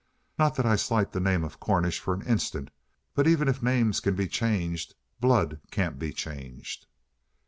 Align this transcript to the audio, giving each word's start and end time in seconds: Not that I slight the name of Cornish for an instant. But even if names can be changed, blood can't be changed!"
Not 0.39 0.55
that 0.55 0.65
I 0.65 0.77
slight 0.77 1.11
the 1.11 1.19
name 1.19 1.43
of 1.43 1.59
Cornish 1.59 1.99
for 1.99 2.15
an 2.15 2.23
instant. 2.23 2.71
But 3.13 3.27
even 3.27 3.47
if 3.47 3.61
names 3.61 3.99
can 3.99 4.15
be 4.15 4.27
changed, 4.27 4.95
blood 5.19 5.59
can't 5.69 5.99
be 5.99 6.11
changed!" 6.11 6.87